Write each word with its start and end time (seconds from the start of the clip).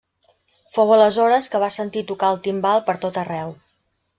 Fou 0.77 0.93
aleshores 0.95 1.49
que 1.55 1.61
va 1.65 1.69
sentir 1.75 2.05
tocar 2.13 2.33
el 2.37 2.41
timbal 2.49 2.85
per 2.89 2.99
tot 3.05 3.21
arreu. 3.25 3.55